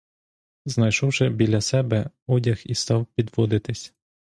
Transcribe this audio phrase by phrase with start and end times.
[0.65, 3.93] Знайшовши біля себе, одяг і став підводитись.